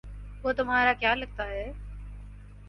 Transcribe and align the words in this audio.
وہ 0.43 0.51
تمہارا 0.53 0.93
کیا 0.93 1.13
لگتا 1.15 1.47
ہے 1.47 1.71